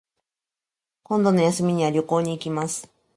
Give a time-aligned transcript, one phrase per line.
[1.03, 2.89] 今度の休みには旅行に行きます